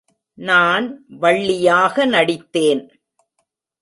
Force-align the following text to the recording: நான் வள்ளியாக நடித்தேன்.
நான் 0.37 1.05
வள்ளியாக 1.21 2.05
நடித்தேன். 2.05 2.83